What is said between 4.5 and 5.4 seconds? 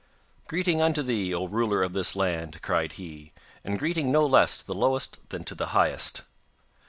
to the lowest